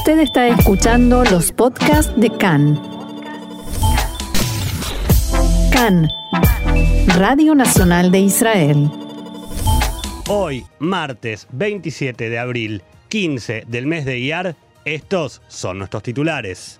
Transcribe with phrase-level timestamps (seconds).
[0.00, 2.80] Usted está escuchando los podcasts de CAN.
[5.70, 6.08] CAN,
[7.18, 8.90] Radio Nacional de Israel.
[10.26, 16.79] Hoy, martes 27 de abril, 15 del mes de Iyar, estos son nuestros titulares.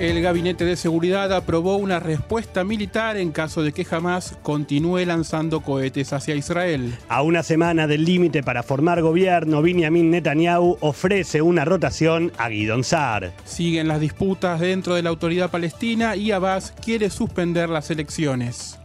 [0.00, 5.60] El Gabinete de Seguridad aprobó una respuesta militar en caso de que Hamas continúe lanzando
[5.60, 6.96] cohetes hacia Israel.
[7.10, 12.82] A una semana del límite para formar gobierno, Benjamin Netanyahu ofrece una rotación a Guidon
[12.82, 13.34] Saar.
[13.44, 18.79] Siguen las disputas dentro de la autoridad palestina y Abbas quiere suspender las elecciones.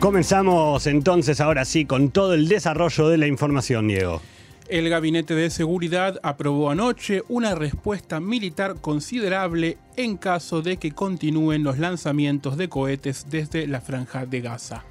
[0.00, 4.22] Comenzamos entonces ahora sí con todo el desarrollo de la información, Diego.
[4.68, 11.64] El Gabinete de Seguridad aprobó anoche una respuesta militar considerable en caso de que continúen
[11.64, 14.84] los lanzamientos de cohetes desde la franja de Gaza.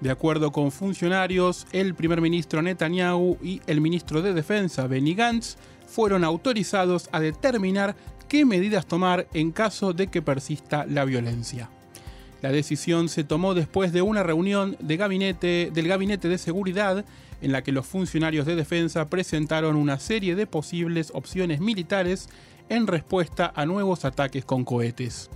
[0.00, 5.56] De acuerdo con funcionarios, el primer ministro Netanyahu y el ministro de Defensa Benny Gantz
[5.88, 7.96] fueron autorizados a determinar
[8.28, 11.70] qué medidas tomar en caso de que persista la violencia.
[12.44, 17.06] La decisión se tomó después de una reunión del Gabinete de Seguridad
[17.40, 22.28] en la que los funcionarios de defensa presentaron una serie de posibles opciones militares
[22.68, 25.30] en respuesta a nuevos ataques con cohetes.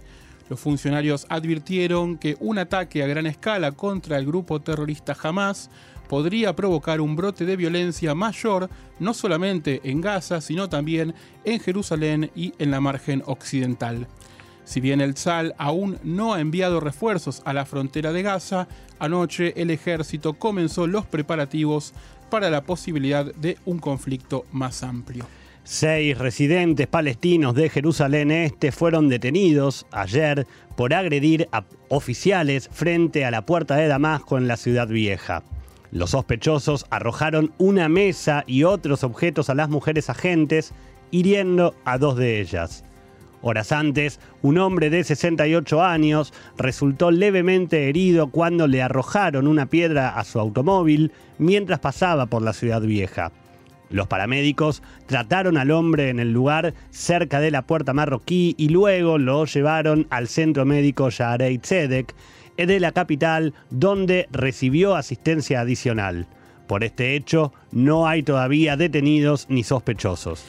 [0.50, 5.70] Los funcionarios advirtieron que un ataque a gran escala contra el grupo terrorista Hamas
[6.10, 11.14] podría provocar un brote de violencia mayor no solamente en Gaza, sino también
[11.46, 14.08] en Jerusalén y en la margen occidental.
[14.68, 19.54] Si bien el SAL aún no ha enviado refuerzos a la frontera de Gaza, anoche
[19.56, 21.94] el ejército comenzó los preparativos
[22.28, 25.24] para la posibilidad de un conflicto más amplio.
[25.64, 30.46] Seis residentes palestinos de Jerusalén Este fueron detenidos ayer
[30.76, 35.44] por agredir a oficiales frente a la puerta de Damasco en la ciudad vieja.
[35.92, 40.74] Los sospechosos arrojaron una mesa y otros objetos a las mujeres agentes,
[41.10, 42.84] hiriendo a dos de ellas.
[43.40, 50.10] Horas antes, un hombre de 68 años resultó levemente herido cuando le arrojaron una piedra
[50.10, 53.30] a su automóvil mientras pasaba por la ciudad vieja.
[53.90, 59.18] Los paramédicos trataron al hombre en el lugar cerca de la puerta marroquí y luego
[59.18, 62.14] lo llevaron al centro médico Yarey Tzedek
[62.56, 66.26] de la capital donde recibió asistencia adicional.
[66.66, 70.44] Por este hecho, no hay todavía detenidos ni sospechosos.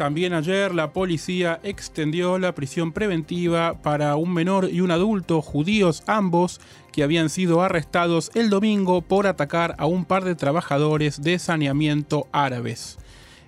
[0.00, 6.02] También ayer la policía extendió la prisión preventiva para un menor y un adulto, judíos
[6.06, 6.58] ambos,
[6.90, 12.28] que habían sido arrestados el domingo por atacar a un par de trabajadores de saneamiento
[12.32, 12.96] árabes.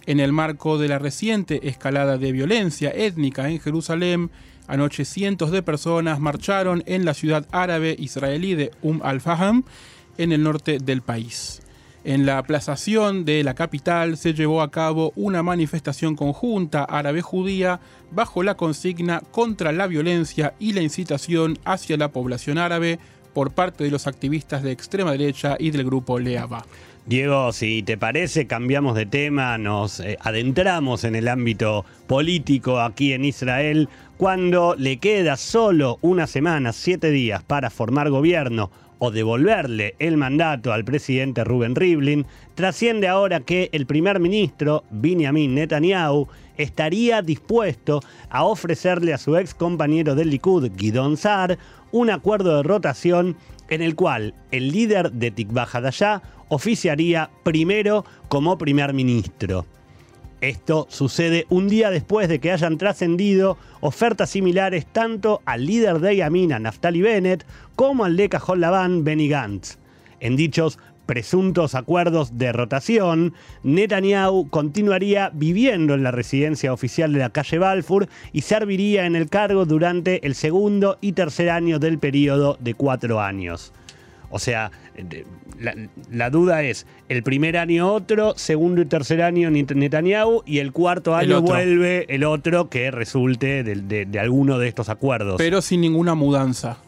[0.05, 4.31] En el marco de la reciente escalada de violencia étnica en Jerusalén,
[4.67, 9.65] anoche cientos de personas marcharon en la ciudad árabe israelí de Um al-Faham,
[10.19, 11.63] en el norte del país.
[12.05, 17.79] En la aplazación de la capital se llevó a cabo una manifestación conjunta árabe-judía
[18.11, 22.99] bajo la consigna contra la violencia y la incitación hacia la población árabe
[23.33, 26.65] por parte de los activistas de extrema derecha y del grupo Leava.
[27.07, 33.13] Diego, si te parece, cambiamos de tema, nos eh, adentramos en el ámbito político aquí
[33.13, 38.71] en Israel, cuando le queda solo una semana, siete días para formar gobierno
[39.05, 42.25] o devolverle el mandato al presidente Rubén Rivlin,
[42.55, 49.55] trasciende ahora que el primer ministro, Benjamin Netanyahu, estaría dispuesto a ofrecerle a su ex
[49.55, 51.59] compañero del Likud, Guidon Saar,
[51.91, 53.37] un acuerdo de rotación
[53.71, 59.67] en el cual el líder de Tikva Hadashah oficiaría primero como primer ministro.
[60.43, 66.17] Esto sucede un día después de que hayan trascendido ofertas similares tanto al líder de
[66.17, 69.79] Yamina, Naftali Bennett, como al de Cajón Labán, Benny Gantz.
[70.19, 77.31] En dichos presuntos acuerdos de rotación, Netanyahu continuaría viviendo en la residencia oficial de la
[77.31, 82.57] calle Balfour y serviría en el cargo durante el segundo y tercer año del periodo
[82.59, 83.73] de cuatro años.
[84.33, 84.73] O sea,
[86.11, 91.15] la, duda es, el primer año otro, segundo y tercer año Netanyahu y el cuarto
[91.15, 95.37] año vuelve el otro que resulte de alguno de estos acuerdos.
[95.37, 96.79] Pero sin ninguna mudanza.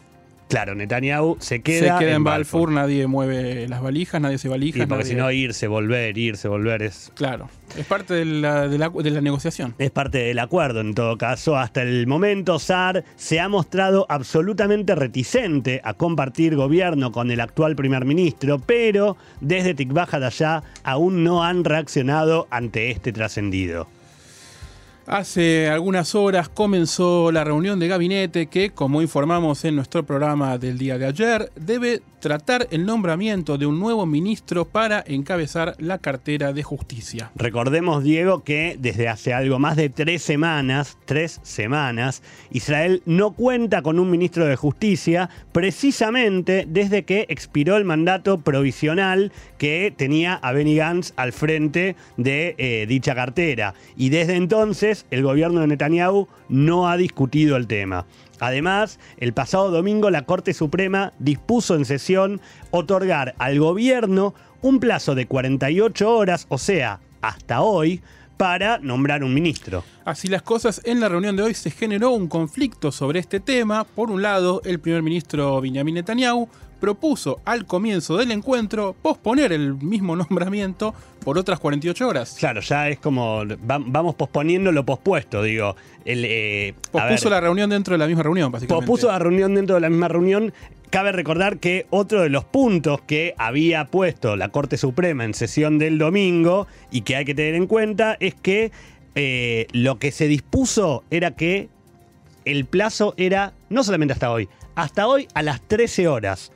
[0.47, 4.83] Claro, Netanyahu se queda, se queda en, Balfour, nadie mueve las valijas, nadie se valija.
[4.83, 7.11] Y porque si no, irse, volver, irse, volver es.
[7.15, 9.73] Claro, es parte de la, de, la, negociación.
[9.79, 11.57] Es parte del acuerdo, en todo caso.
[11.57, 17.75] Hasta el momento, SAR se ha mostrado absolutamente reticente a compartir gobierno con el actual
[17.75, 23.87] primer ministro, pero desde Tikbaja de allá aún no han reaccionado ante este trascendido.
[25.07, 30.79] Hace algunas horas comenzó la reunión de gabinete que, como informamos en nuestro programa del
[30.79, 36.53] día de ayer, debe tratar el nombramiento de un nuevo ministro para encabezar la cartera
[36.53, 37.29] de justicia.
[37.35, 43.83] Recordemos, Diego, que desde hace algo más de tres semanas, tres semanas, Israel no cuenta
[43.83, 50.51] con un ministro de justicia precisamente desde que expiró el mandato provisional que tenía a
[50.51, 53.75] Benny Gantz al frente de eh, dicha cartera.
[53.95, 58.05] Y desde entonces el gobierno de Netanyahu no ha discutido el tema.
[58.39, 65.15] Además, el pasado domingo la Corte Suprema dispuso en sesión otorgar al gobierno un plazo
[65.15, 68.01] de 48 horas, o sea, hasta hoy,
[68.37, 69.83] para nombrar un ministro.
[70.03, 73.83] Así las cosas, en la reunión de hoy se generó un conflicto sobre este tema.
[73.85, 76.49] Por un lado, el primer ministro Benjamin Netanyahu
[76.79, 80.93] propuso al comienzo del encuentro posponer el mismo nombramiento
[81.23, 82.35] por otras 48 horas.
[82.37, 85.75] Claro, ya es como vamos posponiendo lo pospuesto, digo.
[86.05, 88.85] El, eh, Pospuso la reunión dentro de la misma reunión, básicamente.
[88.85, 90.53] Pospuso la reunión dentro de la misma reunión.
[90.91, 95.79] Cabe recordar que otro de los puntos que había puesto la Corte Suprema en sesión
[95.79, 98.71] del domingo y que hay que tener en cuenta es que
[99.15, 101.69] eh, lo que se dispuso era que
[102.45, 106.51] el plazo era no solamente hasta hoy, hasta hoy a las 13 horas.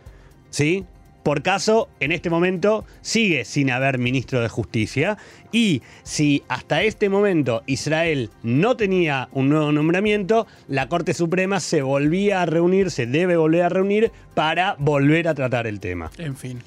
[0.49, 0.85] ¿Sí?
[1.23, 5.17] Por caso, en este momento sigue sin haber ministro de justicia.
[5.51, 11.81] Y si hasta este momento Israel no tenía un nuevo nombramiento, la Corte Suprema se
[11.81, 16.09] volvía a reunir, se debe volver a reunir para volver a tratar el tema.
[16.17, 16.59] En fin.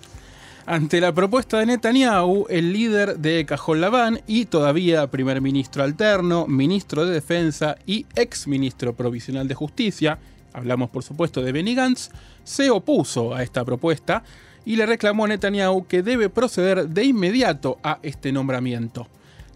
[0.64, 6.46] Ante la propuesta de Netanyahu, el líder de Cajol Labán y todavía primer ministro alterno,
[6.46, 10.20] ministro de Defensa y ex ministro provisional de Justicia,
[10.52, 12.10] hablamos por supuesto de Benny Gantz,
[12.44, 14.22] se opuso a esta propuesta
[14.64, 19.08] y le reclamó a Netanyahu que debe proceder de inmediato a este nombramiento.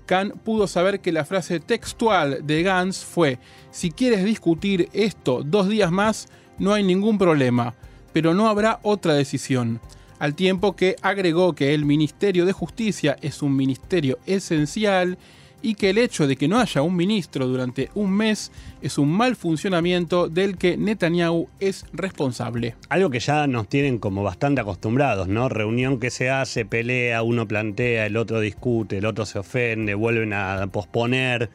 [0.06, 3.38] Khan pudo saber que la frase textual de Gantz fue,
[3.70, 6.28] si quieres discutir esto dos días más,
[6.58, 7.74] no hay ningún problema,
[8.12, 9.80] pero no habrá otra decisión.
[10.18, 15.18] Al tiempo que agregó que el Ministerio de Justicia es un ministerio esencial
[15.62, 19.10] y que el hecho de que no haya un ministro durante un mes es un
[19.10, 22.74] mal funcionamiento del que Netanyahu es responsable.
[22.88, 25.48] Algo que ya nos tienen como bastante acostumbrados, ¿no?
[25.48, 30.32] Reunión que se hace, pelea, uno plantea, el otro discute, el otro se ofende, vuelven
[30.32, 31.50] a posponer.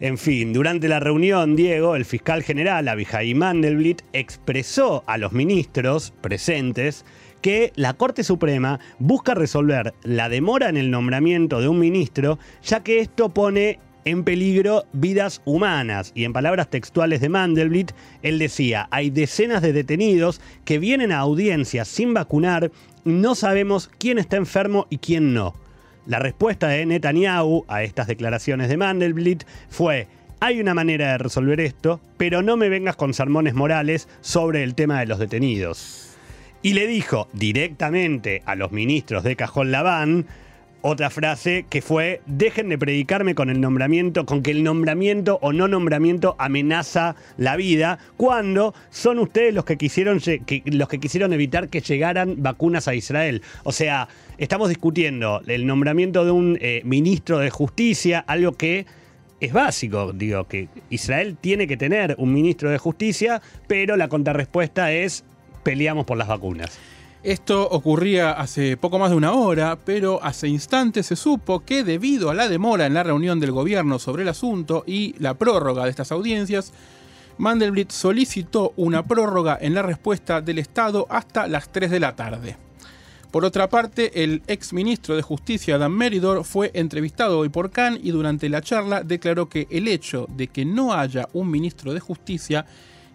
[0.00, 6.12] En fin, durante la reunión, Diego, el fiscal general Abihai Mandelblit, expresó a los ministros
[6.20, 7.04] presentes
[7.40, 12.82] que la Corte Suprema busca resolver la demora en el nombramiento de un ministro, ya
[12.82, 16.12] que esto pone en peligro vidas humanas.
[16.14, 17.92] Y en palabras textuales de Mandelblit,
[18.22, 22.70] él decía, hay decenas de detenidos que vienen a audiencias sin vacunar
[23.04, 25.54] no sabemos quién está enfermo y quién no.
[26.06, 30.08] La respuesta de Netanyahu a estas declaraciones de Mandelblit fue,
[30.40, 34.74] hay una manera de resolver esto, pero no me vengas con sermones morales sobre el
[34.74, 36.07] tema de los detenidos
[36.62, 40.26] y le dijo directamente a los ministros de Cajón Labán
[40.80, 45.52] otra frase que fue, dejen de predicarme con el nombramiento, con que el nombramiento o
[45.52, 50.20] no nombramiento amenaza la vida, cuando son ustedes los que quisieron,
[50.64, 53.42] los que quisieron evitar que llegaran vacunas a Israel.
[53.64, 54.08] O sea,
[54.38, 58.86] estamos discutiendo el nombramiento de un eh, ministro de justicia, algo que
[59.40, 64.92] es básico, digo, que Israel tiene que tener un ministro de justicia, pero la contrarrespuesta
[64.92, 65.24] es
[65.58, 66.78] peleamos por las vacunas.
[67.22, 72.30] Esto ocurría hace poco más de una hora, pero hace instantes se supo que debido
[72.30, 75.90] a la demora en la reunión del gobierno sobre el asunto y la prórroga de
[75.90, 76.72] estas audiencias,
[77.36, 82.56] Mandelblit solicitó una prórroga en la respuesta del Estado hasta las 3 de la tarde.
[83.30, 87.98] Por otra parte, el ex ministro de Justicia Dan Meridor fue entrevistado hoy por Khan
[88.02, 92.00] y durante la charla declaró que el hecho de que no haya un ministro de
[92.00, 92.64] Justicia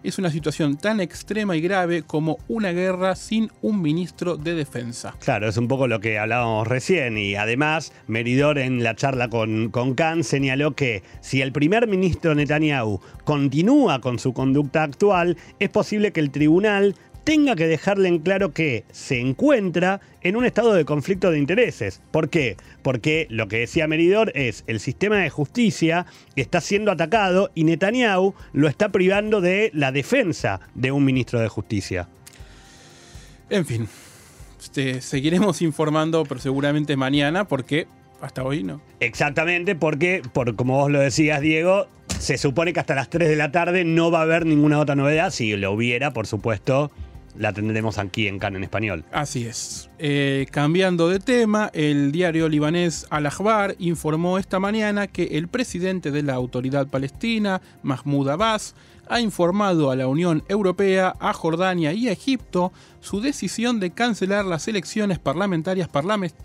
[0.04, 5.16] es una situación tan extrema y grave como una guerra sin un ministro de defensa.
[5.20, 9.70] Claro, es un poco lo que hablábamos recién y además Meridor en la charla con,
[9.70, 15.70] con Khan señaló que si el primer ministro Netanyahu continúa con su conducta actual, es
[15.70, 20.74] posible que el tribunal tenga que dejarle en claro que se encuentra en un estado
[20.74, 22.02] de conflicto de intereses.
[22.12, 22.58] ¿Por qué?
[22.82, 28.34] Porque lo que decía Meridor es el sistema de justicia está siendo atacado y Netanyahu
[28.54, 32.10] lo está privando de la defensa de un ministro de justicia.
[33.50, 33.88] En fin,
[34.62, 37.88] este, seguiremos informando, pero seguramente mañana, porque
[38.22, 38.82] hasta hoy no.
[39.00, 41.88] Exactamente, porque, por, como vos lo decías, Diego,
[42.20, 44.96] se supone que hasta las 3 de la tarde no va a haber ninguna otra
[44.96, 45.30] novedad.
[45.30, 46.90] Si lo hubiera, por supuesto,
[47.38, 49.04] la tendremos aquí en Can en español.
[49.12, 49.90] Así es.
[50.00, 56.24] Eh, cambiando de tema, el diario libanés Al-Akhbar informó esta mañana que el presidente de
[56.24, 58.76] la autoridad palestina, Mahmoud Abbas,
[59.08, 62.72] ha informado a la Unión Europea, a Jordania y a Egipto
[63.02, 65.90] su decisión de cancelar las elecciones parlamentarias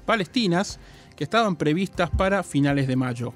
[0.04, 0.80] palestinas
[1.16, 3.32] que estaban previstas para finales de mayo.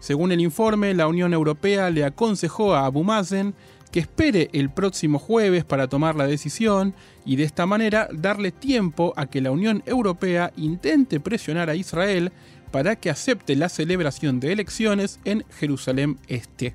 [0.00, 3.54] Según el informe, la Unión Europea le aconsejó a Abu Mazen
[3.96, 6.92] que espere el próximo jueves para tomar la decisión
[7.24, 12.30] y de esta manera darle tiempo a que la Unión Europea intente presionar a Israel
[12.70, 16.74] para que acepte la celebración de elecciones en Jerusalén Este.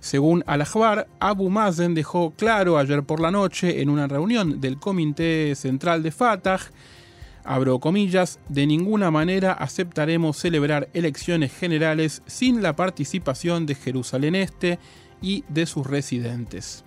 [0.00, 5.54] Según Al-Akhbar, Abu Mazen dejó claro ayer por la noche en una reunión del Comité
[5.54, 6.58] Central de Fatah,
[7.44, 14.80] abro comillas, de ninguna manera aceptaremos celebrar elecciones generales sin la participación de Jerusalén Este
[15.22, 16.84] y de sus residentes.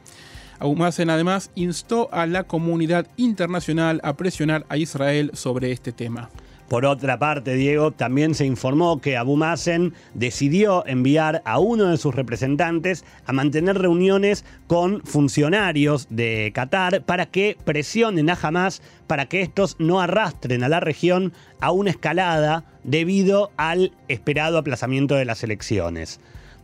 [0.59, 6.29] Abu Mazen además instó a la comunidad internacional a presionar a Israel sobre este tema.
[6.69, 11.97] Por otra parte, Diego, también se informó que Abu Mazen decidió enviar a uno de
[11.97, 19.27] sus representantes a mantener reuniones con funcionarios de Qatar para que presionen a Hamas para
[19.27, 25.25] que estos no arrastren a la región a una escalada debido al esperado aplazamiento de
[25.25, 26.19] las elecciones.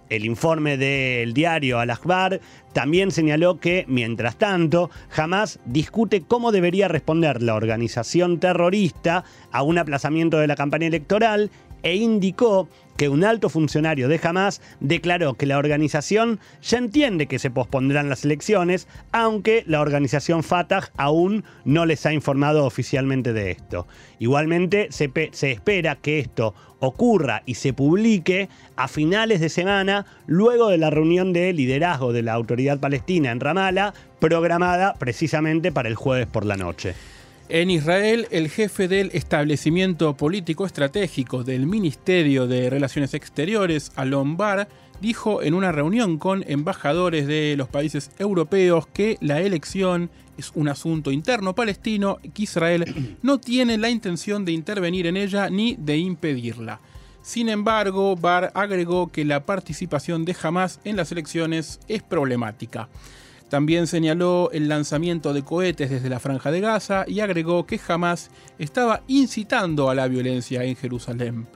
[0.09, 2.41] El informe del diario Al-Akhbar
[2.73, 9.77] también señaló que, mientras tanto, Hamas discute cómo debería responder la organización terrorista a un
[9.77, 11.51] aplazamiento de la campaña electoral
[11.83, 12.67] e indicó
[12.99, 18.09] que un alto funcionario de Hamas declaró que la organización ya entiende que se pospondrán
[18.09, 23.87] las elecciones, aunque la organización Fatah aún no les ha informado oficialmente de esto.
[24.19, 25.09] Igualmente, se,
[25.49, 31.31] espera que esto ocurra y se publique a finales de semana, luego de la reunión
[31.31, 36.57] de liderazgo de la autoridad palestina en Ramallah, programada precisamente para el jueves por la
[36.57, 36.95] noche.
[37.51, 44.69] En Israel, el jefe del establecimiento político estratégico del Ministerio de Relaciones Exteriores, Alon Bar,
[45.01, 50.67] dijo en una reunión con embajadores de los países europeos que la elección es un
[50.67, 55.75] asunto interno palestino y que Israel no tiene la intención de intervenir en ella ni
[55.75, 56.79] de impedirla.
[57.23, 62.89] Sin embargo, Bar agregó que la participación de Hamas en las elecciones es problemática.
[63.49, 68.29] También señaló el lanzamiento de cohetes desde la franja de Gaza y agregó que Hamas
[68.59, 71.47] estaba incitando a la violencia en Jerusalén.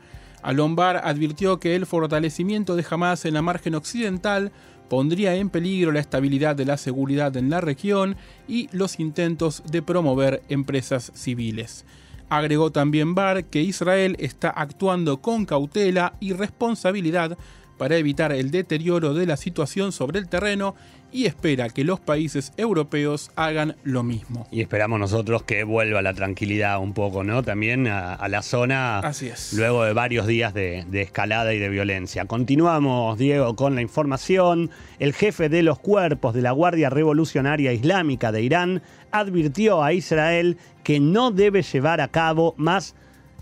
[0.42, 4.52] Alombar advirtió que el fortalecimiento de Hamas en la margen occidental
[4.90, 9.82] pondría en peligro la estabilidad de la seguridad en la región y los intentos de
[9.82, 11.86] promover empresas civiles.
[12.28, 17.38] Agregó también Bar que Israel está actuando con cautela y responsabilidad
[17.78, 20.76] para evitar el deterioro de la situación sobre el terreno
[21.14, 24.48] y espera que los países europeos hagan lo mismo.
[24.52, 27.44] Y esperamos nosotros que vuelva la tranquilidad un poco, ¿no?
[27.44, 29.54] También a, la zona Así es.
[29.54, 32.26] luego de varios días de, de, escalada y de violencia.
[32.26, 34.72] Continuamos, Diego, con la información.
[35.00, 40.58] El jefe de los cuerpos de la Guardia Revolucionaria Islámica de Irán advirtió a Israel
[40.84, 42.96] que no debe llevar a cabo más,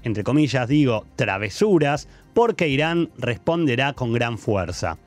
[0.04, 4.98] entre comillas digo, travesuras, porque Irán responderá con gran fuerza.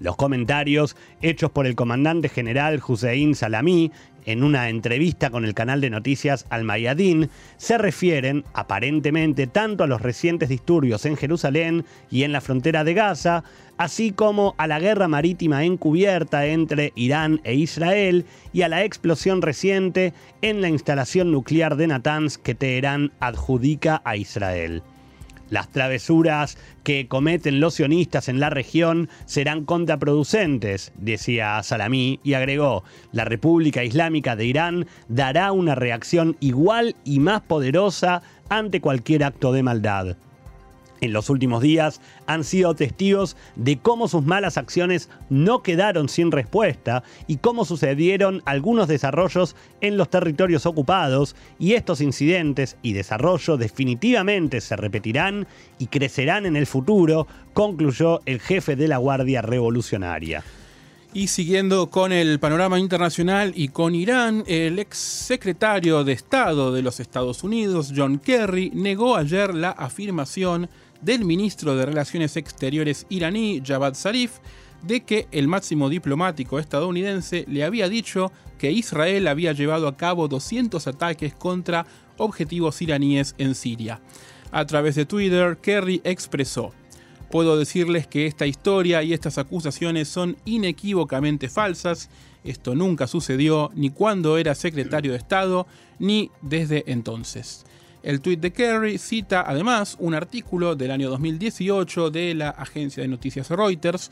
[0.00, 3.92] Los comentarios hechos por el comandante general Hussein Salami
[4.24, 7.28] en una entrevista con el canal de noticias Al Mayadin
[7.58, 12.94] se refieren aparentemente tanto a los recientes disturbios en Jerusalén y en la frontera de
[12.94, 13.44] Gaza,
[13.76, 19.42] así como a la guerra marítima encubierta entre Irán e Israel y a la explosión
[19.42, 24.82] reciente en la instalación nuclear de Natanz que Teherán adjudica a Israel.
[25.50, 32.84] Las travesuras que cometen los sionistas en la región serán contraproducentes, decía Salamí, y agregó,
[33.12, 39.52] la República Islámica de Irán dará una reacción igual y más poderosa ante cualquier acto
[39.52, 40.16] de maldad
[41.00, 46.30] en los últimos días han sido testigos de cómo sus malas acciones no quedaron sin
[46.30, 53.56] respuesta y cómo sucedieron algunos desarrollos en los territorios ocupados y estos incidentes y desarrollo
[53.56, 55.46] definitivamente se repetirán
[55.78, 60.42] y crecerán en el futuro, concluyó el jefe de la Guardia Revolucionaria.
[61.12, 66.82] Y siguiendo con el panorama internacional y con Irán, el ex secretario de Estado de
[66.82, 70.70] los Estados Unidos, John Kerry, negó ayer la afirmación
[71.02, 74.38] del ministro de Relaciones Exteriores iraní, Javad Zarif,
[74.82, 80.28] de que el máximo diplomático estadounidense le había dicho que Israel había llevado a cabo
[80.28, 84.00] 200 ataques contra objetivos iraníes en Siria.
[84.52, 86.72] A través de Twitter, Kerry expresó,
[87.30, 92.10] Puedo decirles que esta historia y estas acusaciones son inequívocamente falsas.
[92.42, 95.68] Esto nunca sucedió ni cuando era secretario de Estado
[96.00, 97.64] ni desde entonces.
[98.02, 103.08] El tuit de Kerry cita además un artículo del año 2018 de la agencia de
[103.08, 104.10] noticias Reuters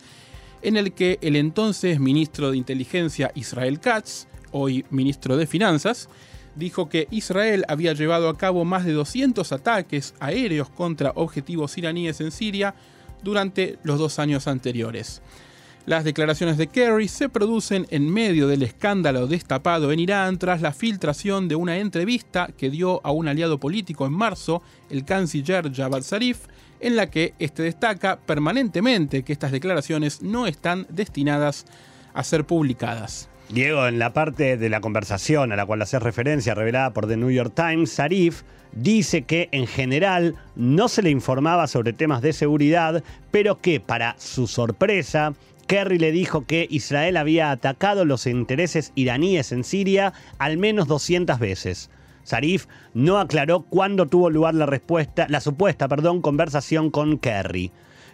[0.60, 6.10] en el que el entonces ministro de Inteligencia Israel Katz, hoy ministro de Finanzas,
[6.54, 12.20] dijo que Israel había llevado a cabo más de 200 ataques aéreos contra objetivos iraníes
[12.20, 12.74] en Siria
[13.22, 15.22] durante los dos años anteriores.
[15.88, 20.74] Las declaraciones de Kerry se producen en medio del escándalo destapado en Irán tras la
[20.74, 26.02] filtración de una entrevista que dio a un aliado político en marzo, el canciller Javad
[26.02, 26.40] Zarif,
[26.80, 31.64] en la que este destaca permanentemente que estas declaraciones no están destinadas
[32.12, 33.30] a ser publicadas.
[33.48, 37.16] Diego, en la parte de la conversación a la cual hace referencia revelada por The
[37.16, 38.42] New York Times, Zarif
[38.72, 44.16] dice que en general no se le informaba sobre temas de seguridad, pero que para
[44.18, 45.32] su sorpresa
[45.68, 51.38] Kerry le dijo que Israel había atacado los intereses iraníes en Siria al menos 200
[51.38, 51.90] veces.
[52.26, 57.70] Zarif no aclaró cuándo tuvo lugar la respuesta, la supuesta, perdón, conversación con Kerry.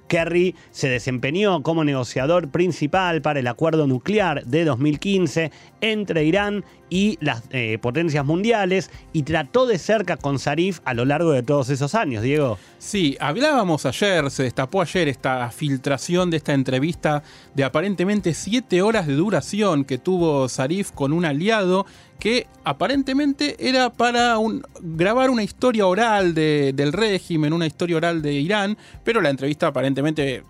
[0.08, 7.18] Kerry se desempeñó como negociador principal para el acuerdo nuclear de 2015 entre Irán y
[7.20, 11.70] las eh, potencias mundiales y trató de cerca con Zarif a lo largo de todos
[11.70, 12.58] esos años, Diego.
[12.78, 17.22] Sí, hablábamos ayer, se destapó ayer esta filtración de esta entrevista
[17.54, 21.86] de aparentemente siete horas de duración que tuvo Zarif con un aliado
[22.18, 24.36] que aparentemente era para
[24.80, 30.44] grabar una historia oral del régimen, una historia oral de Irán, pero la entrevista aparentemente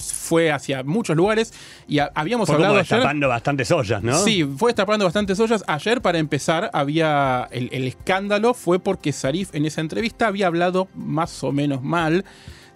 [0.00, 1.52] fue hacia muchos lugares
[1.88, 2.82] y habíamos hablado ayer.
[2.82, 4.16] destapando bastantes ollas, ¿no?
[4.18, 5.64] Sí, fue destapando bastantes ollas.
[5.66, 7.48] Ayer, para empezar, había.
[7.50, 12.24] El, el, escándalo fue porque Zarif en esa entrevista había hablado más o menos mal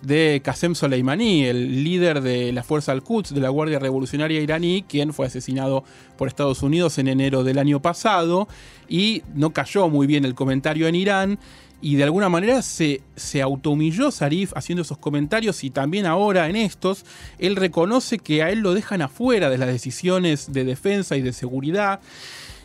[0.04, 5.12] de Qasem Soleimani, el líder de la Fuerza Al-Quds de la Guardia Revolucionaria iraní, quien
[5.12, 5.84] fue asesinado
[6.16, 8.48] por Estados Unidos en enero del año pasado
[8.88, 11.38] y no cayó muy bien el comentario en Irán
[11.84, 16.56] y de alguna manera se, se autohumilló Zarif haciendo esos comentarios y también ahora en
[16.56, 17.04] estos,
[17.38, 21.34] él reconoce que a él lo dejan afuera de las decisiones de defensa y de
[21.34, 22.00] seguridad.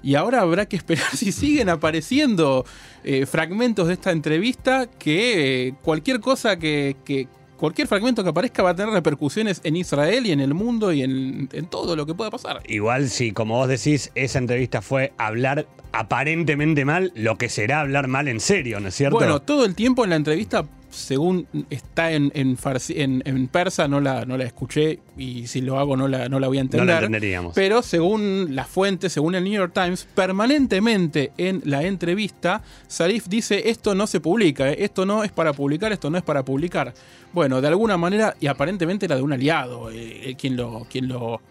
[0.02, 2.66] Y ahora habrá que esperar si siguen apareciendo
[3.04, 7.28] eh, fragmentos de esta entrevista que eh, cualquier cosa que,
[7.60, 11.04] cualquier fragmento que aparezca va a tener repercusiones en Israel y en el mundo y
[11.04, 12.62] en, en, todo lo que pueda pasar.
[12.68, 18.08] Igual si, como vos decís, esa entrevista fue hablar aparentemente mal, lo que será hablar
[18.08, 19.18] mal en serio, ¿no es cierto?
[19.18, 24.38] Bueno, todo el tiempo en la entrevista según está en, en, persa, no la, no
[24.38, 26.86] la escuché y si lo hago no la, no la voy a entender.
[26.86, 27.54] No la entenderíamos.
[27.54, 33.70] Pero según la fuente, según el New York Times, permanentemente en la entrevista, Sarif dice
[33.70, 36.94] esto no se publica, eh, esto no es para publicar, esto no es para publicar.
[37.34, 41.08] Bueno, de alguna manera, y aparentemente era de un aliado, eh, eh, quien, lo, quien
[41.08, 41.42] lo,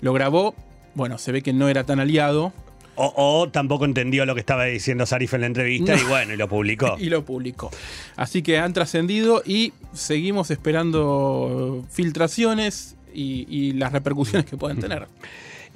[0.00, 0.54] lo grabó.
[0.94, 2.52] Bueno, se ve que no era tan aliado,
[2.98, 6.48] o, tampoco entendió lo que estaba diciendo Sarif en la entrevista y bueno, y lo
[6.48, 6.96] publicó.
[7.00, 7.70] y lo publicó.
[8.16, 15.06] Así que han trascendido y seguimos esperando filtraciones y, y las repercusiones que pueden tener.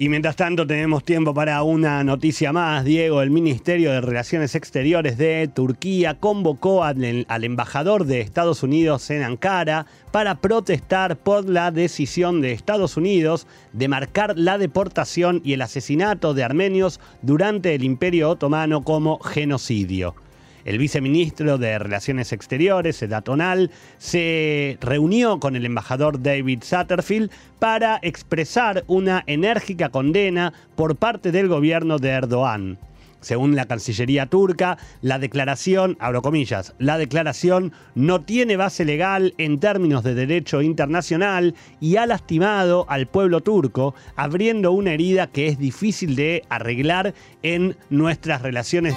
[0.02, 2.84] Y mientras tanto tenemos tiempo para una noticia más.
[2.84, 9.22] Diego, el Ministerio de Relaciones Exteriores de Turquía convocó al, embajador de Estados Unidos en
[9.22, 15.62] Ankara para protestar por la decisión de Estados Unidos de marcar la deportación y el
[15.62, 20.16] asesinato de armenios durante el Imperio Otomano como genocidio.
[20.64, 27.98] El viceministro de Relaciones Exteriores, Sedat Onal, se reunió con el embajador David Satterfield para
[28.02, 32.78] expresar una enérgica condena por parte del gobierno de Erdogan.
[33.22, 39.60] Según la Cancillería turca, la declaración, abro comillas, la declaración no tiene base legal en
[39.60, 45.56] términos de derecho internacional y ha lastimado al pueblo turco, abriendo una herida que es
[45.56, 48.96] difícil de arreglar en nuestras relaciones.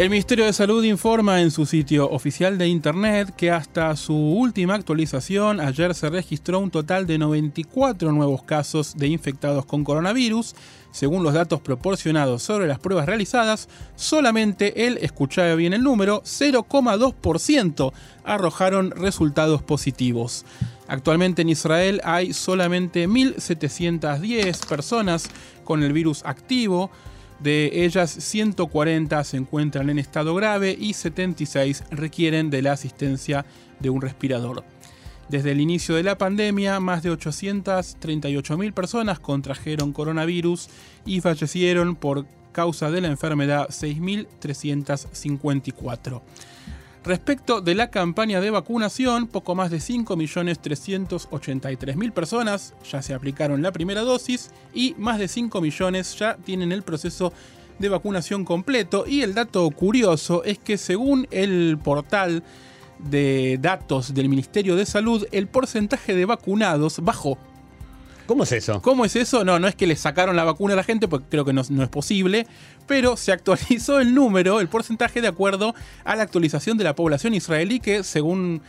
[0.00, 4.74] El Ministerio de Salud informa en su sitio oficial de Internet que hasta su última
[4.74, 10.54] actualización ayer se registró un total de 94 nuevos casos de infectados con coronavirus.
[10.90, 17.92] Según los datos proporcionados sobre las pruebas realizadas, solamente el, escuchaba bien el número, 0,2%
[18.24, 20.46] arrojaron resultados positivos.
[20.88, 25.28] Actualmente en Israel hay solamente 1.710 personas
[25.62, 26.90] con el virus activo.
[27.42, 33.46] De ellas, 140 se encuentran en estado grave y 76 requieren de la asistencia
[33.78, 34.62] de un respirador.
[35.30, 40.68] Desde el inicio de la pandemia, más de 838.000 personas contrajeron coronavirus
[41.06, 46.20] y fallecieron por causa de la enfermedad 6.354.
[47.02, 53.72] Respecto de la campaña de vacunación, poco más de 5.383.000 personas ya se aplicaron la
[53.72, 57.32] primera dosis y más de 5 millones ya tienen el proceso
[57.78, 59.06] de vacunación completo.
[59.06, 62.42] Y el dato curioso es que según el portal
[62.98, 67.38] de datos del Ministerio de Salud, el porcentaje de vacunados bajó
[68.30, 68.80] ¿Cómo es eso?
[68.80, 69.44] ¿Cómo es eso?
[69.44, 71.62] No, no es que le sacaron la vacuna a la gente, porque creo que no,
[71.62, 72.46] es posible,
[72.86, 77.34] pero se actualizó el número, el porcentaje de acuerdo a la actualización de la población
[77.34, 78.62] israelí que según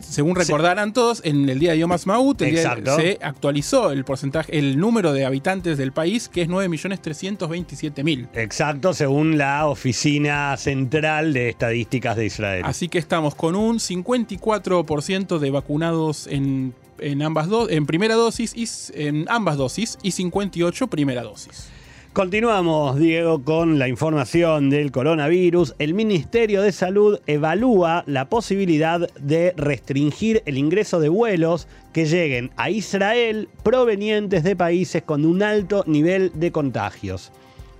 [0.00, 5.14] según recordarán todos, en el día de Yom Ha'atzmaut se actualizó el porcentaje, el número
[5.14, 8.28] de habitantes del país, que es 9.327.000.
[8.34, 12.62] Exacto, según la Oficina Central de Estadísticas de Israel.
[12.66, 18.66] Así que estamos con un 54% de vacunados en en ambas en primera dosis y
[19.00, 21.70] en ambas dosis y 58 primera dosis.
[22.14, 25.74] Continuamos, Diego, con la información del coronavirus.
[25.80, 32.52] El Ministerio de Salud evalúa la posibilidad de restringir el ingreso de vuelos que lleguen
[32.56, 37.32] a Israel provenientes de países con un alto nivel de contagios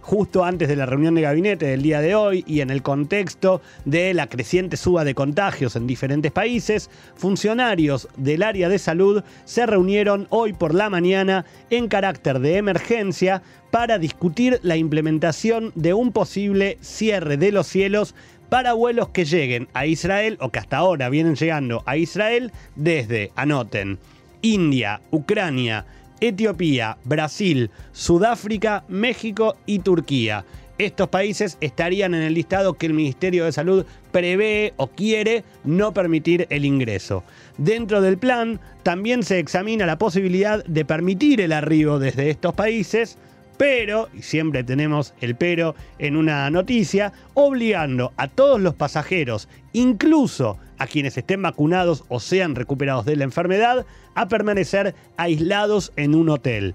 [0.05, 3.63] justo antes de la reunión de gabinete del día de hoy y en el contexto
[3.87, 9.65] de la creciente suba de contagios en diferentes países, funcionarios del área de salud se
[9.65, 16.13] reunieron hoy por la mañana en carácter de emergencia para discutir la implementación de un
[16.13, 18.15] posible cierre de los cielos
[18.51, 23.33] para vuelos que lleguen a Israel o que hasta ahora vienen llegando a Israel desde,
[23.37, 23.99] anoten,
[24.43, 25.87] India, Ucrania,
[26.21, 30.45] Etiopía, Brasil, Sudáfrica, México y Turquía.
[30.77, 35.95] Estos países estarían en el listado que el Ministerio de Salud prevé o quiere no
[35.95, 37.23] permitir el ingreso.
[37.59, 43.19] Dentro del plan también se examina la posibilidad de permitir el arribo desde estos países,
[43.57, 50.59] pero, y siempre tenemos el pero en una noticia, obligando a todos los pasajeros, incluso
[50.79, 56.29] a quienes estén vacunados o sean recuperados de la enfermedad a permanecer aislados en un
[56.29, 56.75] hotel.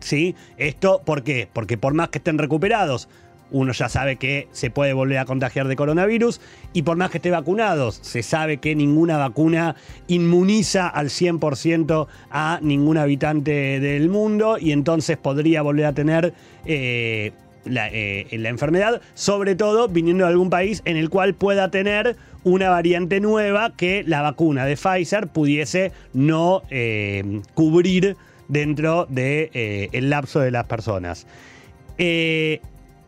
[0.00, 0.34] ¿Sí?
[0.58, 1.48] ¿Esto por qué?
[1.52, 3.08] Porque por más que estén recuperados,
[3.50, 6.40] uno ya sabe que se puede volver a contagiar de coronavirus
[6.72, 9.76] y por más que esté vacunados, se sabe que ninguna vacuna
[10.08, 17.32] inmuniza al 100% a ningún habitante del mundo y entonces podría volver a tener eh,
[17.64, 22.16] la, eh, la enfermedad, sobre todo viniendo de algún país en el cual pueda tener
[22.42, 28.16] una variante nueva que la vacuna de Pfizer pudiese no eh, cubrir
[28.48, 31.26] dentro del de, el lapso de las personas.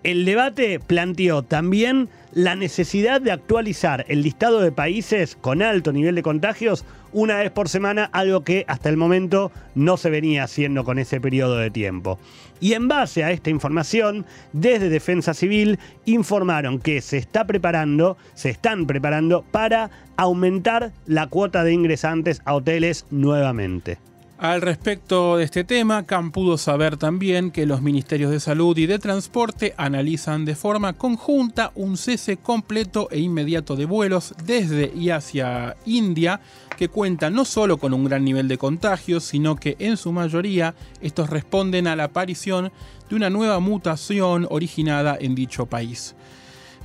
[0.03, 6.15] El debate planteó también la necesidad de actualizar el listado de países con alto nivel
[6.15, 10.85] de contagios una vez por semana, algo que hasta el momento no se venía haciendo
[10.85, 12.19] con ese periodo de tiempo.
[12.61, 18.51] Y en base a esta información, desde Defensa Civil informaron que se está preparando, se
[18.51, 23.99] están preparando para aumentar la cuota de ingresantes a hoteles nuevamente.
[24.39, 28.85] Al respecto de este tema, Cam pudo saber también que los ministerios de salud y
[28.85, 35.09] de transporte analizan de forma conjunta un cese completo e inmediato de vuelos desde y
[35.09, 36.43] hacia India,
[36.77, 40.75] que cuenta no solo con un gran nivel de contagios, sino que en su mayoría
[41.01, 42.73] estos responden a la aparición
[43.09, 46.15] de una nueva mutación originada en dicho país.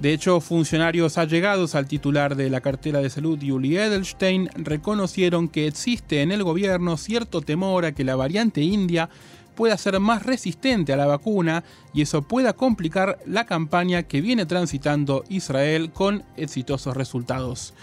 [0.01, 5.67] De hecho, funcionarios allegados al titular de la cartera de salud, Julie Edelstein, reconocieron que
[5.67, 9.11] existe en el gobierno cierto temor a que la variante india
[9.53, 14.47] pueda ser más resistente a la vacuna y eso pueda complicar la campaña que viene
[14.47, 17.75] transitando Israel con exitosos resultados.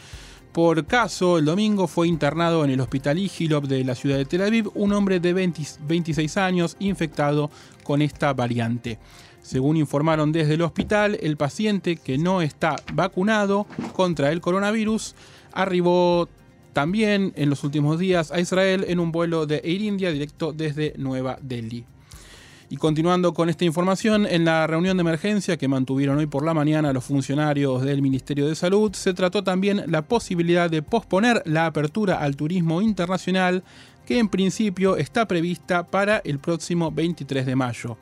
[0.52, 4.42] Por caso, el domingo fue internado en el hospital Igilov de la ciudad de Tel
[4.42, 7.48] Aviv un hombre de 26 años infectado
[7.84, 8.98] con esta variante.
[9.48, 15.14] Según informaron desde el hospital, el paciente que no está vacunado contra el coronavirus
[15.54, 16.28] arribó
[16.74, 20.92] también en los últimos días a Israel en un vuelo de Air India directo desde
[20.98, 21.86] Nueva Delhi.
[22.68, 26.52] Y continuando con esta información, en la reunión de emergencia que mantuvieron hoy por la
[26.52, 31.64] mañana los funcionarios del Ministerio de Salud, se trató también la posibilidad de posponer la
[31.64, 33.64] apertura al turismo internacional
[34.04, 37.96] que en principio está prevista para el próximo 23 de mayo.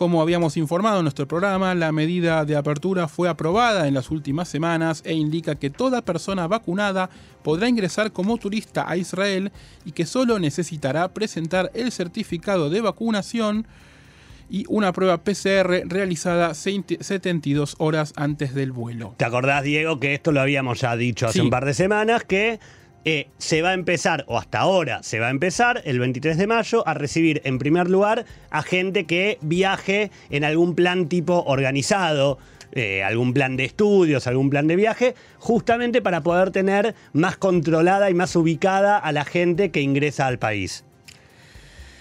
[0.00, 4.48] Como habíamos informado en nuestro programa, la medida de apertura fue aprobada en las últimas
[4.48, 7.10] semanas e indica que toda persona vacunada
[7.42, 9.52] podrá ingresar como turista a Israel
[9.84, 13.66] y que solo necesitará presentar el certificado de vacunación
[14.48, 19.14] y una prueba PCR realizada 72 horas antes del vuelo.
[19.18, 22.58] ¿Te acordás, Diego, que esto lo habíamos ya dicho hace un par de semanas, que
[23.04, 26.46] eh, se va a empezar, o hasta ahora se va a empezar, el 23 de
[26.46, 32.38] mayo, a recibir en primer lugar a gente que viaje en algún plan tipo organizado.
[32.72, 38.10] eh, algún plan de estudios, algún plan de viaje, justamente para poder tener más controlada
[38.10, 40.84] y más ubicada a la gente que ingresa al país.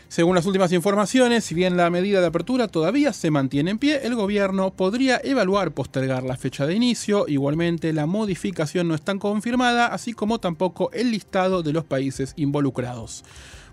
[0.10, 4.02] Según las últimas informaciones, si bien la medida de apertura todavía se mantiene en pie,
[4.08, 7.28] el gobierno podría evaluar postergar la fecha de inicio.
[7.28, 13.24] Igualmente, la modificación no está confirmada, así como tampoco el listado de los países involucrados.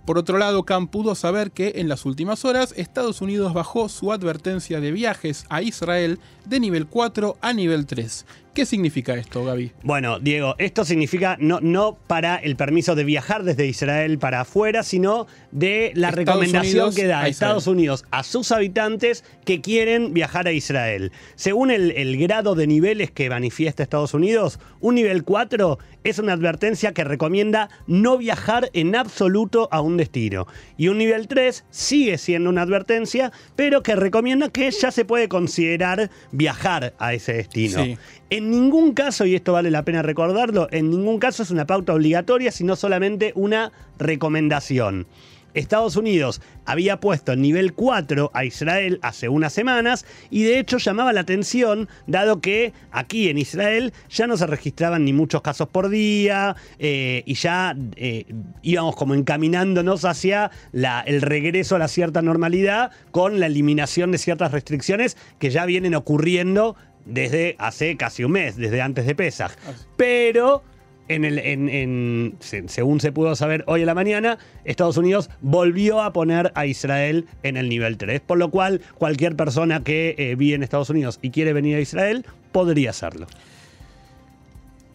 [0.04, 4.12] Por otro lado, Khan pudo saber que en las últimas horas Estados Unidos bajó su
[4.12, 8.26] advertencia de viajes a Israel de nivel 4 a nivel 3.
[8.56, 9.72] ¿Qué significa esto, Gaby?
[9.82, 14.82] Bueno, Diego, esto significa no, no para el permiso de viajar desde Israel para afuera,
[14.82, 17.66] sino de la Estados recomendación Unidos que da a Estados.
[17.66, 21.12] Unidos a sus habitantes que quieren viajar a Israel.
[21.34, 26.32] Según el, el grado de niveles que manifiesta Estados Unidos, un nivel 4 es una
[26.32, 30.46] advertencia que recomienda no viajar en absoluto a un destino.
[30.78, 35.28] Y un nivel 3 sigue siendo una advertencia, pero que recomienda que ya se puede
[35.28, 37.82] considerar viajar a ese destino.
[37.82, 37.98] Sí.
[38.28, 41.94] En ningún caso, y esto vale la pena recordarlo, en ningún caso es una pauta
[41.94, 45.06] obligatoria, sino solamente una recomendación.
[45.54, 50.76] Estados Unidos había puesto en nivel 4 a Israel hace unas semanas y de hecho
[50.76, 55.68] llamaba la atención dado que aquí en Israel ya no se registraban ni muchos casos
[55.68, 58.26] por día eh, y ya eh,
[58.60, 64.52] íbamos como encaminándonos hacia el regreso a la cierta normalidad con la eliminación de ciertas
[64.52, 69.52] restricciones que ya vienen ocurriendo desde hace casi un mes, desde antes de Pesaj.
[69.96, 70.62] Pero
[71.08, 75.30] en el, en- en- se- según se pudo saber hoy en la mañana, Estados Unidos
[75.40, 80.14] volvió a poner a Israel en el nivel 3, por lo cual cualquier persona que
[80.18, 83.26] eh, vive en Estados Unidos y quiere venir a Israel podría hacerlo.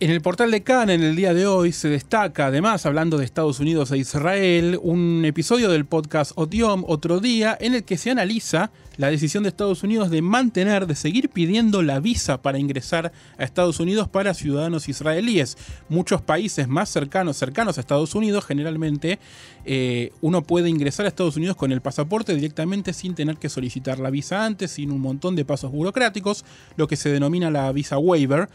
[0.02, 3.26] En el portal de Cannes, en el día de hoy, se destaca, además, hablando de
[3.26, 8.10] Estados Unidos e Israel, un episodio del podcast Otiom, Otro Día, en el que se
[8.10, 13.12] analiza la decisión de Estados Unidos de mantener, de seguir pidiendo la visa para ingresar
[13.38, 15.56] a Estados Unidos para ciudadanos israelíes.
[15.88, 19.20] Muchos países más cercanos, cercanos a Estados Unidos, generalmente
[19.66, 24.00] eh, uno puede ingresar a Estados Unidos con el pasaporte directamente sin tener que solicitar
[24.00, 26.44] la visa antes, sin un montón de pasos burocráticos,
[26.76, 28.50] lo que se denomina la visa waiver.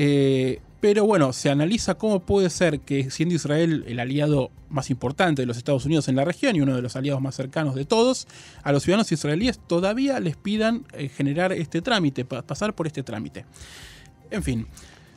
[0.00, 5.42] Eh, pero bueno, se analiza cómo puede ser que siendo Israel el aliado más importante
[5.42, 7.84] de los Estados Unidos en la región y uno de los aliados más cercanos de
[7.84, 8.28] todos,
[8.62, 13.02] a los ciudadanos israelíes todavía les pidan eh, generar este trámite, pa- pasar por este
[13.02, 13.44] trámite.
[14.30, 14.68] En fin,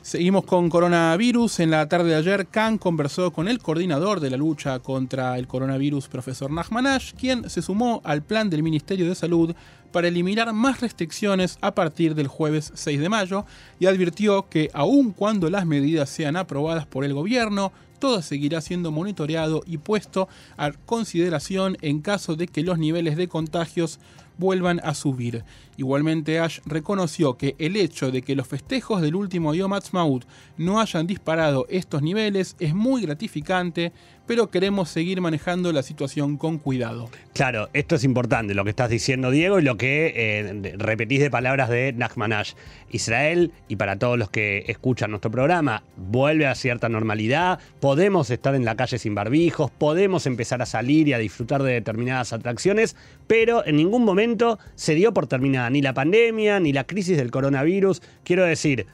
[0.02, 1.60] seguimos con coronavirus.
[1.60, 5.46] En la tarde de ayer, Khan conversó con el coordinador de la lucha contra el
[5.46, 9.54] coronavirus, profesor Nachmanash, quien se sumó al plan del Ministerio de Salud
[9.92, 13.44] para eliminar más restricciones a partir del jueves 6 de mayo
[13.78, 18.90] y advirtió que aun cuando las medidas sean aprobadas por el gobierno, todo seguirá siendo
[18.90, 24.00] monitoreado y puesto a consideración en caso de que los niveles de contagios
[24.42, 25.44] vuelvan a subir.
[25.76, 30.24] Igualmente Ash reconoció que el hecho de que los festejos del último Yom Ha'atzmaut
[30.58, 33.92] no hayan disparado estos niveles es muy gratificante,
[34.26, 37.08] pero queremos seguir manejando la situación con cuidado.
[37.32, 41.30] Claro, esto es importante, lo que estás diciendo, Diego, y lo que eh, repetís de
[41.30, 42.52] palabras de Nachmanash.
[42.90, 48.54] Israel, y para todos los que escuchan nuestro programa, vuelve a cierta normalidad, podemos estar
[48.54, 52.96] en la calle sin barbijos, podemos empezar a salir y a disfrutar de determinadas atracciones,
[53.26, 54.31] pero en ningún momento
[54.74, 58.02] se dio por terminada ni la pandemia, ni la crisis del coronavirus.
[58.24, 58.86] Quiero decir,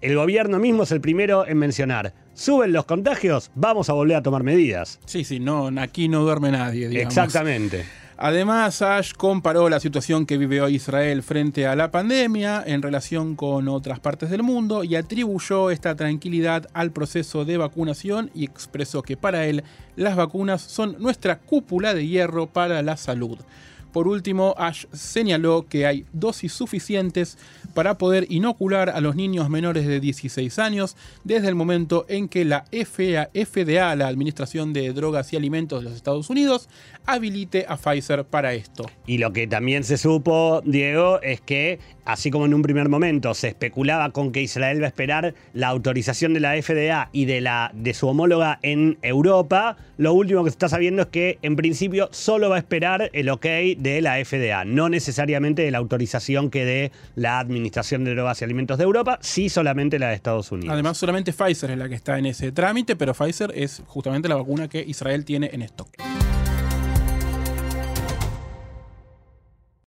[0.00, 4.22] el gobierno mismo es el primero en mencionar, suben los contagios, vamos a volver a
[4.22, 4.98] tomar medidas.
[5.04, 7.16] Sí, sí, no, aquí no duerme nadie, digamos.
[7.16, 7.84] Exactamente.
[8.22, 13.66] Además, Ash comparó la situación que hoy Israel frente a la pandemia en relación con
[13.68, 19.16] otras partes del mundo y atribuyó esta tranquilidad al proceso de vacunación y expresó que
[19.16, 19.64] para él
[19.96, 23.38] las vacunas son nuestra cúpula de hierro para la salud.
[23.92, 27.38] Por último, Ash señaló que hay dosis suficientes
[27.74, 32.44] para poder inocular a los niños menores de 16 años desde el momento en que
[32.44, 36.68] la FDA, la Administración de Drogas y Alimentos de los Estados Unidos,
[37.06, 38.86] habilite a Pfizer para esto.
[39.06, 43.34] Y lo que también se supo, Diego, es que, así como en un primer momento
[43.34, 47.40] se especulaba con que Israel va a esperar la autorización de la FDA y de,
[47.40, 51.56] la, de su homóloga en Europa, lo último que se está sabiendo es que, en
[51.56, 56.50] principio, solo va a esperar el ok de la FDA, no necesariamente de la autorización
[56.50, 60.52] que dé la Administración de Drogas y Alimentos de Europa, sí solamente la de Estados
[60.52, 60.72] Unidos.
[60.72, 64.36] Además, solamente Pfizer es la que está en ese trámite, pero Pfizer es justamente la
[64.36, 65.88] vacuna que Israel tiene en stock.